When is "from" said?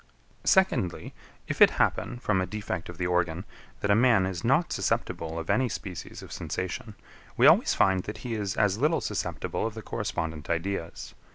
2.17-2.41